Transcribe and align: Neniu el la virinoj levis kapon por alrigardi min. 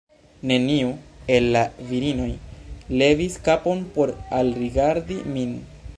Neniu 0.51 0.87
el 1.35 1.49
la 1.55 1.61
virinoj 1.91 2.29
levis 3.03 3.39
kapon 3.49 3.87
por 3.99 4.15
alrigardi 4.39 5.21
min. 5.37 5.59